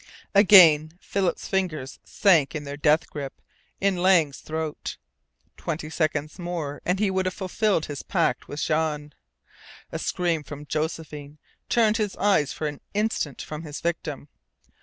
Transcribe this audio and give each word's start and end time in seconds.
Again 0.33 0.93
Philip's 0.99 1.47
fingers 1.47 1.99
sank 2.03 2.55
in 2.55 2.63
their 2.63 2.75
death 2.75 3.07
grip 3.07 3.39
in 3.79 3.97
Lang's 4.01 4.39
throat. 4.39 4.97
Twenty 5.57 5.91
seconds 5.91 6.39
more 6.39 6.81
and 6.85 6.97
he 6.99 7.11
would 7.11 7.27
have 7.27 7.35
fulfilled 7.35 7.85
his 7.85 8.01
pact 8.01 8.47
with 8.47 8.59
Jean. 8.59 9.13
A 9.91 9.99
scream 9.99 10.41
from 10.41 10.65
Josephine 10.65 11.37
turned 11.69 11.97
his 11.97 12.15
eyes 12.15 12.51
for 12.51 12.65
an 12.65 12.81
instant 12.95 13.43
from 13.43 13.61
his 13.61 13.79
victim. 13.79 14.27